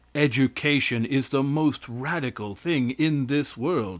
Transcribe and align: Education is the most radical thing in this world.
Education 0.15 1.05
is 1.05 1.29
the 1.29 1.43
most 1.43 1.87
radical 1.87 2.55
thing 2.55 2.89
in 2.89 3.27
this 3.27 3.55
world. 3.55 3.89